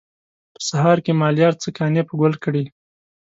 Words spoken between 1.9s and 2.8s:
په ګل کړي.